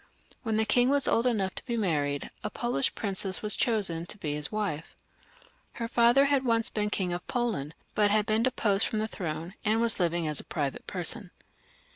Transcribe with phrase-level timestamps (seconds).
[0.41, 4.17] When the king was old enough to be married, a Polish princess was chosen to
[4.17, 4.95] be his wife.
[5.77, 9.53] JHer father had once been king of Poland, but had been turned off the throne,
[9.63, 11.29] and was living as a private person.